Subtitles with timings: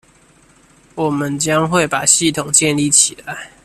[0.95, 3.51] 我們將會把系統建立起來